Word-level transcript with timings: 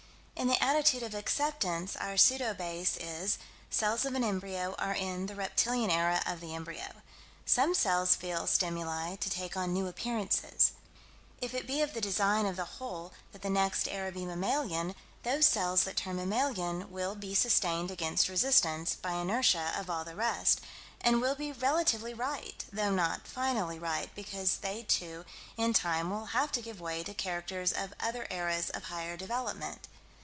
In 0.35 0.47
the 0.47 0.63
attitude 0.63 1.03
of 1.03 1.13
Acceptance, 1.13 1.95
our 1.95 2.17
pseudo 2.17 2.55
base 2.55 2.97
is: 2.97 3.37
Cells 3.69 4.05
of 4.05 4.15
an 4.15 4.23
embryo 4.23 4.73
are 4.79 4.95
in 4.95 5.27
the 5.27 5.35
reptilian 5.35 5.91
era 5.91 6.19
of 6.25 6.39
the 6.41 6.55
embryo; 6.55 7.03
Some 7.45 7.75
cells 7.75 8.15
feel 8.15 8.47
stimuli 8.47 9.17
to 9.17 9.29
take 9.29 9.55
on 9.55 9.71
new 9.71 9.85
appearances. 9.85 10.71
If 11.41 11.53
it 11.53 11.67
be 11.67 11.83
of 11.83 11.93
the 11.93 12.01
design 12.01 12.47
of 12.47 12.55
the 12.55 12.65
whole 12.81 13.13
that 13.33 13.43
the 13.43 13.51
next 13.51 13.87
era 13.87 14.11
be 14.11 14.25
mammalian, 14.25 14.95
those 15.21 15.45
cells 15.45 15.83
that 15.83 15.95
turn 15.95 16.15
mammalian 16.15 16.91
will 16.91 17.13
be 17.13 17.35
sustained 17.35 17.91
against 17.91 18.27
resistance, 18.27 18.95
by 18.95 19.11
inertia, 19.11 19.73
of 19.77 19.91
all 19.91 20.03
the 20.03 20.15
rest, 20.15 20.59
and 21.01 21.21
will 21.21 21.35
be 21.35 21.51
relatively 21.51 22.15
right, 22.15 22.65
though 22.73 22.89
not 22.89 23.27
finally 23.27 23.77
right, 23.77 24.09
because 24.15 24.57
they, 24.57 24.81
too, 24.81 25.23
in 25.55 25.71
time 25.71 26.09
will 26.09 26.27
have 26.33 26.51
to 26.53 26.63
give 26.63 26.81
way 26.81 27.03
to 27.03 27.13
characters 27.13 27.71
of 27.71 27.93
other 27.99 28.25
eras 28.31 28.71
of 28.71 28.85
higher 28.85 29.15
development. 29.15 29.87